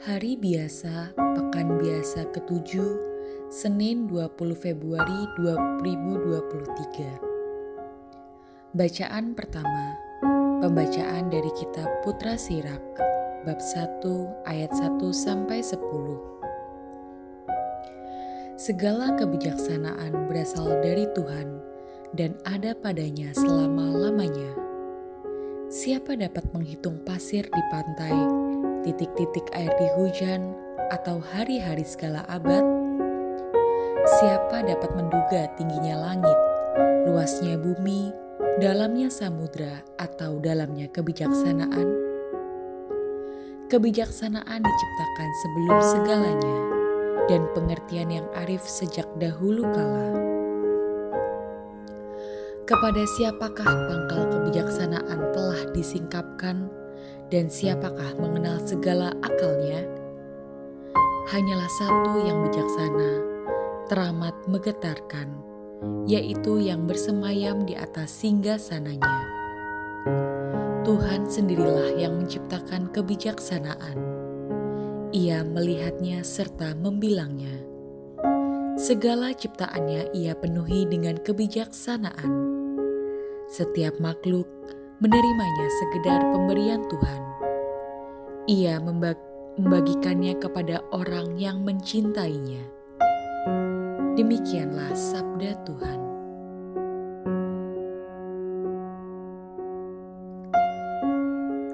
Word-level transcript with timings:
Hari 0.00 0.40
biasa, 0.40 1.12
pekan 1.12 1.76
biasa 1.76 2.32
ketujuh, 2.32 2.96
Senin 3.52 4.08
20 4.08 4.56
Februari 4.56 5.28
2023. 5.36 7.20
Bacaan 8.72 9.36
pertama, 9.36 10.00
pembacaan 10.64 11.28
dari 11.28 11.52
kitab 11.52 11.84
Putra 12.00 12.40
Sirak, 12.40 12.80
bab 13.44 13.60
1 13.60 14.48
ayat 14.48 14.72
1 14.72 15.12
sampai 15.12 15.60
10. 15.60 15.76
Segala 18.56 19.12
kebijaksanaan 19.20 20.32
berasal 20.32 20.80
dari 20.80 21.12
Tuhan 21.12 21.60
dan 22.16 22.40
ada 22.48 22.72
padanya 22.72 23.36
selama-lamanya. 23.36 24.56
Siapa 25.68 26.16
dapat 26.16 26.48
menghitung 26.56 27.04
pasir 27.04 27.44
di 27.44 27.62
pantai, 27.68 28.16
titik-titik 28.82 29.46
air 29.52 29.72
di 29.76 29.88
hujan, 29.96 30.56
atau 30.90 31.22
hari-hari 31.22 31.86
segala 31.86 32.26
abad? 32.26 32.64
Siapa 34.18 34.66
dapat 34.66 34.90
menduga 34.96 35.46
tingginya 35.54 36.00
langit, 36.00 36.38
luasnya 37.06 37.60
bumi, 37.60 38.10
dalamnya 38.58 39.12
samudra, 39.12 39.84
atau 40.00 40.40
dalamnya 40.42 40.88
kebijaksanaan? 40.90 41.88
Kebijaksanaan 43.70 44.60
diciptakan 44.66 45.30
sebelum 45.44 45.78
segalanya, 45.78 46.56
dan 47.30 47.46
pengertian 47.54 48.10
yang 48.10 48.26
arif 48.34 48.66
sejak 48.66 49.06
dahulu 49.22 49.62
kala. 49.70 50.10
Kepada 52.66 53.02
siapakah 53.18 53.66
pangkal 53.66 54.30
kebijaksanaan 54.30 55.34
telah 55.34 55.60
disingkapkan, 55.74 56.70
dan 57.30 57.46
siapakah 57.46 58.18
mengenal 58.18 58.58
segala 58.66 59.14
akalnya? 59.22 59.86
Hanyalah 61.30 61.70
satu 61.78 62.26
yang 62.26 62.42
bijaksana, 62.42 63.10
teramat 63.86 64.34
menggetarkan, 64.50 65.30
yaitu 66.10 66.58
yang 66.58 66.90
bersemayam 66.90 67.62
di 67.62 67.78
atas 67.78 68.10
singgah 68.10 68.58
sananya. 68.58 69.22
Tuhan 70.82 71.30
sendirilah 71.30 71.94
yang 71.94 72.18
menciptakan 72.18 72.90
kebijaksanaan. 72.90 73.94
Ia 75.14 75.46
melihatnya 75.46 76.26
serta 76.26 76.74
membilangnya. 76.74 77.62
Segala 78.74 79.30
ciptaannya 79.30 80.10
ia 80.18 80.34
penuhi 80.34 80.82
dengan 80.90 81.14
kebijaksanaan. 81.22 82.32
Setiap 83.46 84.02
makhluk 84.02 84.48
menerimanya 85.00 85.66
segedar 85.80 86.20
pemberian 86.28 86.84
Tuhan. 86.92 87.20
Ia 88.44 88.76
membagikannya 89.56 90.36
kepada 90.36 90.84
orang 90.92 91.40
yang 91.40 91.64
mencintainya. 91.64 92.60
Demikianlah 94.20 94.92
sabda 94.92 95.56
Tuhan. 95.64 96.00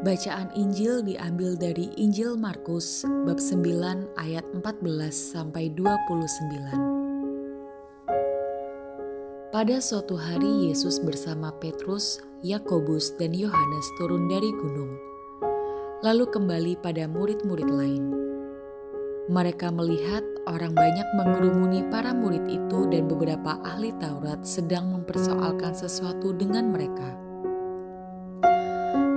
Bacaan 0.00 0.48
Injil 0.56 1.04
diambil 1.04 1.60
dari 1.60 1.92
Injil 2.00 2.40
Markus 2.40 3.04
bab 3.28 3.36
9 3.36 4.16
ayat 4.16 4.48
14 4.56 5.12
sampai 5.12 5.68
29. 5.76 6.99
Pada 9.50 9.82
suatu 9.82 10.14
hari 10.14 10.70
Yesus 10.70 11.02
bersama 11.02 11.50
Petrus, 11.58 12.22
Yakobus, 12.46 13.18
dan 13.18 13.34
Yohanes 13.34 13.82
turun 13.98 14.30
dari 14.30 14.46
gunung, 14.54 14.94
lalu 16.06 16.30
kembali 16.30 16.78
pada 16.78 17.10
murid-murid 17.10 17.66
lain. 17.66 18.14
Mereka 19.26 19.74
melihat 19.74 20.22
orang 20.46 20.70
banyak 20.70 21.02
mengerumuni 21.18 21.82
para 21.90 22.14
murid 22.14 22.46
itu 22.46 22.86
dan 22.94 23.10
beberapa 23.10 23.58
ahli 23.66 23.90
Taurat 23.98 24.46
sedang 24.46 24.94
mempersoalkan 24.94 25.74
sesuatu 25.74 26.30
dengan 26.30 26.70
mereka. 26.70 27.10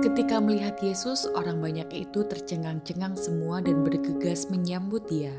Ketika 0.02 0.42
melihat 0.42 0.74
Yesus, 0.82 1.30
orang 1.38 1.62
banyak 1.62 1.86
itu 1.94 2.26
tercengang-cengang 2.26 3.14
semua 3.14 3.62
dan 3.62 3.86
bergegas 3.86 4.50
menyambut 4.50 5.06
Dia. 5.06 5.30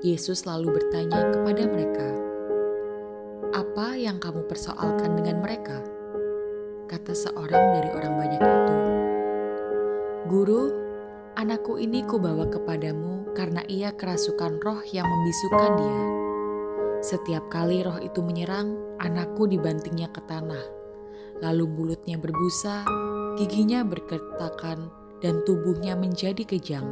Yesus 0.00 0.48
lalu 0.48 0.80
bertanya 0.80 1.28
kepada 1.28 1.68
mereka, 1.68 2.31
"Apa 3.62 3.94
yang 3.94 4.18
kamu 4.18 4.50
persoalkan 4.50 5.14
dengan 5.14 5.38
mereka?" 5.38 5.78
Kata 6.90 7.14
seorang 7.14 7.78
dari 7.78 7.90
orang 7.94 8.14
banyak 8.18 8.42
itu, 8.42 8.76
"Guru, 10.26 10.62
anakku 11.38 11.78
ini 11.78 12.02
kubawa 12.02 12.50
kepadamu 12.50 13.30
karena 13.38 13.62
ia 13.70 13.94
kerasukan 13.94 14.58
roh 14.58 14.82
yang 14.90 15.06
membisukan 15.06 15.72
dia. 15.78 16.02
Setiap 17.06 17.46
kali 17.54 17.86
roh 17.86 18.02
itu 18.02 18.18
menyerang, 18.18 18.74
anakku 18.98 19.46
dibantingnya 19.46 20.10
ke 20.10 20.20
tanah, 20.26 20.66
lalu 21.38 21.70
mulutnya 21.70 22.18
berbusa." 22.18 22.82
giginya 23.36 23.80
berkertakan, 23.80 24.92
dan 25.24 25.40
tubuhnya 25.46 25.96
menjadi 25.96 26.44
kejang. 26.44 26.84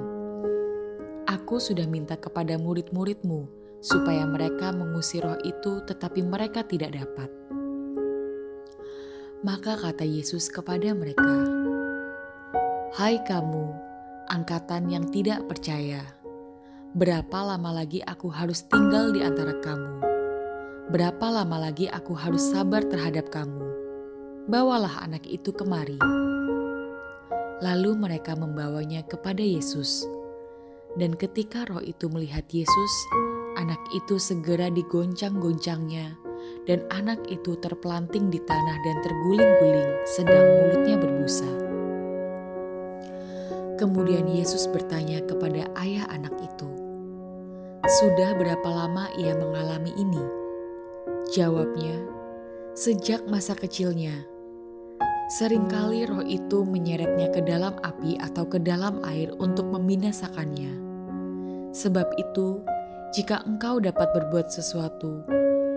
Aku 1.28 1.60
sudah 1.60 1.84
minta 1.84 2.16
kepada 2.16 2.56
murid-muridmu 2.56 3.59
supaya 3.80 4.28
mereka 4.28 4.72
mengusir 4.72 5.24
roh 5.24 5.40
itu, 5.40 5.80
tetapi 5.88 6.20
mereka 6.20 6.60
tidak 6.64 6.92
dapat. 6.92 7.32
Maka 9.40 9.80
kata 9.80 10.04
Yesus 10.04 10.52
kepada 10.52 10.92
mereka, 10.92 11.48
"Hai 12.92 13.24
kamu, 13.24 13.72
angkatan 14.28 14.92
yang 14.92 15.08
tidak 15.08 15.48
percaya, 15.48 16.04
berapa 16.92 17.56
lama 17.56 17.80
lagi 17.80 18.04
aku 18.04 18.28
harus 18.28 18.68
tinggal 18.68 19.16
di 19.16 19.24
antara 19.24 19.56
kamu? 19.64 20.04
Berapa 20.92 21.26
lama 21.32 21.56
lagi 21.56 21.88
aku 21.88 22.12
harus 22.12 22.52
sabar 22.52 22.84
terhadap 22.84 23.32
kamu? 23.32 23.64
Bawalah 24.44 25.08
anak 25.08 25.24
itu 25.24 25.56
kemari." 25.56 25.96
Lalu 27.64 27.96
mereka 27.96 28.36
membawanya 28.36 29.04
kepada 29.08 29.40
Yesus. 29.40 30.04
Dan 31.00 31.16
ketika 31.16 31.64
roh 31.64 31.80
itu 31.80 32.12
melihat 32.12 32.44
Yesus, 32.50 32.92
anak 33.60 33.80
itu 33.92 34.16
segera 34.16 34.72
digoncang-goncangnya, 34.72 36.16
dan 36.64 36.80
anak 36.88 37.20
itu 37.28 37.52
terpelanting 37.60 38.32
di 38.32 38.40
tanah 38.40 38.76
dan 38.80 38.96
terguling-guling, 39.04 39.90
sedang 40.08 40.46
mulutnya 40.64 40.96
berbusa. 40.96 41.50
Kemudian 43.76 44.28
Yesus 44.28 44.64
bertanya 44.68 45.20
kepada 45.24 45.68
ayah 45.84 46.08
anak 46.08 46.32
itu, 46.40 46.68
"Sudah 48.00 48.32
berapa 48.36 48.68
lama 48.68 49.12
ia 49.20 49.36
mengalami 49.36 49.92
ini?" 49.96 50.24
Jawabnya, 51.32 51.96
"Sejak 52.76 53.28
masa 53.28 53.52
kecilnya." 53.52 54.24
Seringkali 55.30 56.10
roh 56.10 56.26
itu 56.26 56.66
menyeretnya 56.66 57.30
ke 57.30 57.40
dalam 57.46 57.78
api 57.86 58.18
atau 58.18 58.50
ke 58.50 58.58
dalam 58.58 58.98
air 59.06 59.30
untuk 59.38 59.62
membinasakannya. 59.70 60.74
Sebab 61.70 62.18
itu, 62.18 62.58
jika 63.10 63.42
engkau 63.42 63.82
dapat 63.82 64.06
berbuat 64.14 64.54
sesuatu, 64.54 65.26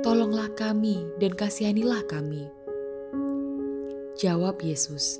tolonglah 0.05 0.53
kami 0.53 1.01
dan 1.17 1.33
kasihanilah 1.33 2.05
kami. 2.05 2.45
Jawab 4.21 4.61
Yesus, 4.61 5.17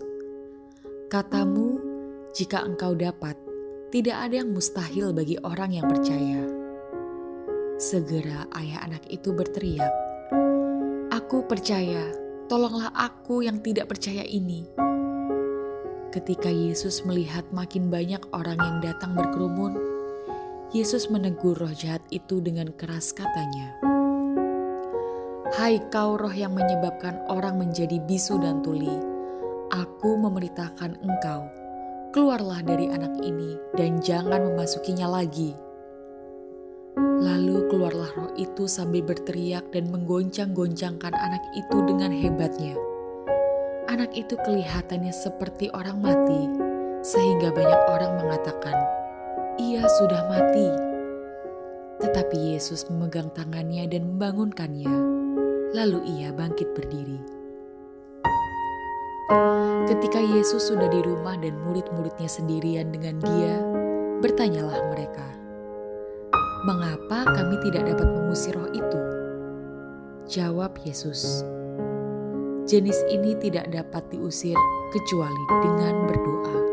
Katamu, 1.10 1.82
jika 2.38 2.62
engkau 2.62 2.94
dapat, 2.94 3.34
tidak 3.90 4.30
ada 4.30 4.46
yang 4.46 4.54
mustahil 4.54 5.10
bagi 5.10 5.42
orang 5.42 5.74
yang 5.74 5.90
percaya. 5.90 6.46
Segera 7.82 8.46
ayah 8.62 8.86
anak 8.86 9.10
itu 9.10 9.34
berteriak, 9.34 9.94
Aku 11.10 11.50
percaya, 11.50 12.14
tolonglah 12.46 12.94
aku 12.94 13.42
yang 13.42 13.58
tidak 13.66 13.90
percaya 13.90 14.22
ini. 14.22 14.70
Ketika 16.14 16.54
Yesus 16.54 17.02
melihat 17.10 17.50
makin 17.50 17.90
banyak 17.90 18.22
orang 18.38 18.62
yang 18.62 18.78
datang 18.86 19.18
berkerumun, 19.18 19.93
Yesus 20.74 21.06
menegur 21.14 21.54
roh 21.54 21.70
jahat 21.70 22.02
itu 22.10 22.42
dengan 22.42 22.74
keras 22.74 23.14
katanya, 23.14 23.78
Hai 25.54 25.78
kau 25.94 26.18
roh 26.18 26.34
yang 26.34 26.58
menyebabkan 26.58 27.22
orang 27.30 27.62
menjadi 27.62 28.02
bisu 28.10 28.42
dan 28.42 28.66
tuli, 28.66 28.90
aku 29.70 30.18
memerintahkan 30.18 30.98
engkau, 31.06 31.46
keluarlah 32.10 32.66
dari 32.66 32.90
anak 32.90 33.14
ini 33.22 33.54
dan 33.78 34.02
jangan 34.02 34.50
memasukinya 34.50 35.06
lagi.' 35.06 35.54
Lalu 37.22 37.70
keluarlah 37.70 38.10
roh 38.18 38.34
itu 38.34 38.66
sambil 38.66 39.06
berteriak 39.06 39.70
dan 39.70 39.94
menggoncang-goncangkan 39.94 41.14
anak 41.14 41.44
itu 41.54 41.86
dengan 41.86 42.10
hebatnya. 42.10 42.74
Anak 43.94 44.10
itu 44.18 44.34
kelihatannya 44.42 45.14
seperti 45.14 45.70
orang 45.70 46.02
mati, 46.02 46.50
sehingga 47.06 47.54
banyak 47.54 47.82
orang 47.94 48.12
mengatakan, 48.26 49.03
"Ia 49.60 49.84
sudah 50.02 50.22
mati." 50.30 50.68
Tetapi 52.02 52.38
Yesus 52.56 52.88
memegang 52.90 53.30
tangannya 53.32 53.88
dan 53.88 54.16
membangunkannya. 54.16 54.94
Lalu 55.74 56.00
ia 56.20 56.30
bangkit 56.34 56.74
berdiri. 56.78 57.20
Ketika 59.90 60.20
Yesus 60.22 60.70
sudah 60.70 60.88
di 60.92 61.02
rumah 61.02 61.40
dan 61.40 61.58
murid-muridnya 61.64 62.30
sendirian 62.30 62.94
dengan 62.94 63.18
Dia, 63.24 63.56
Bertanyalah 64.24 64.88
mereka, 64.88 65.28
"Mengapa 66.64 67.28
kami 67.28 67.60
tidak 67.60 67.92
dapat 67.92 68.08
mengusir 68.08 68.56
roh 68.56 68.72
itu?" 68.72 69.00
Jawab 70.32 70.80
Yesus, 70.88 71.44
"Jenis 72.64 73.04
ini 73.12 73.36
tidak 73.36 73.68
dapat 73.68 74.08
diusir 74.16 74.56
kecuali 74.96 75.44
dengan 75.60 76.08
berdoa." 76.08 76.73